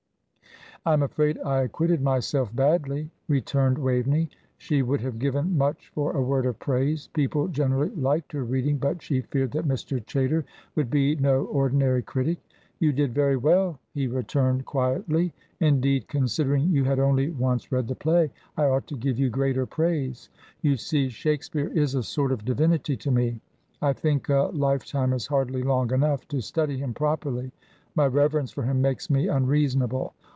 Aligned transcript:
"I 0.83 0.93
am 0.93 1.03
afraid 1.03 1.37
I 1.45 1.61
acquitted 1.61 2.01
myself 2.01 2.55
badly," 2.55 3.11
returned 3.27 3.77
Waveney. 3.77 4.31
She 4.57 4.81
would 4.81 4.99
have 5.01 5.19
given 5.19 5.55
much 5.55 5.89
for 5.93 6.11
a 6.13 6.23
word 6.23 6.47
of 6.47 6.57
praise. 6.57 7.07
People 7.13 7.49
generally 7.49 7.91
liked 7.91 8.31
her 8.31 8.43
reading, 8.43 8.79
but 8.79 8.99
she 8.99 9.21
feared 9.21 9.51
that 9.51 9.67
Mr. 9.67 10.03
Chaytor 10.03 10.43
would 10.75 10.89
be 10.89 11.15
no 11.17 11.43
ordinary 11.45 12.01
critic. 12.01 12.39
"You 12.79 12.93
did 12.93 13.13
very 13.13 13.37
well," 13.37 13.79
he 13.93 14.07
returned, 14.07 14.65
quietly. 14.65 15.31
"Indeed, 15.59 16.07
considering 16.07 16.71
you 16.71 16.83
had 16.83 16.97
only 16.97 17.29
once 17.29 17.71
read 17.71 17.87
the 17.87 17.93
play, 17.93 18.31
I 18.57 18.63
ought 18.63 18.87
to 18.87 18.97
give 18.97 19.19
you 19.19 19.29
greater 19.29 19.67
praise. 19.67 20.29
You 20.63 20.77
see, 20.77 21.09
Shakespeare 21.09 21.67
is 21.77 21.93
a 21.93 22.01
sort 22.01 22.31
of 22.31 22.43
divinity 22.43 22.97
to 22.97 23.11
me. 23.11 23.39
I 23.83 23.93
think 23.93 24.29
a 24.29 24.49
lifetime 24.51 25.13
is 25.13 25.27
hardly 25.27 25.61
long 25.61 25.93
enough 25.93 26.27
to 26.29 26.41
study 26.41 26.79
him 26.79 26.95
properly. 26.95 27.51
My 27.93 28.07
reverence 28.07 28.49
for 28.49 28.63
him 28.63 28.81
makes 28.81 29.11
me 29.11 29.27
unreasonable. 29.27 30.15